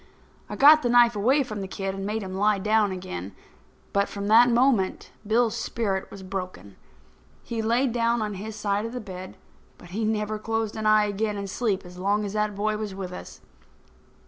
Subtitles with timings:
[0.49, 3.35] I got the knife away from the kid and made him lie down again.
[3.93, 6.75] But, from that moment, Bill's spirit was broken.
[7.43, 9.37] He laid down on his side of the bed,
[9.77, 12.95] but he never closed an eye again in sleep as long as that boy was
[12.95, 13.41] with us.